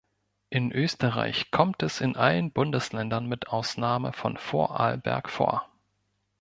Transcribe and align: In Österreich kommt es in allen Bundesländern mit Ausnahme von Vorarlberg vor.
In 0.49 0.71
Österreich 0.71 1.51
kommt 1.51 1.83
es 1.83 2.01
in 2.01 2.15
allen 2.15 2.51
Bundesländern 2.51 3.27
mit 3.27 3.49
Ausnahme 3.49 4.13
von 4.13 4.35
Vorarlberg 4.35 5.29
vor. 5.29 5.69